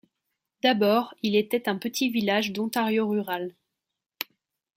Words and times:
D'abord 0.63 1.13
il 1.21 1.35
était 1.35 1.69
un 1.69 1.75
petit 1.77 2.09
village 2.09 2.53
d'Ontario 2.53 3.07
rural. 3.07 3.53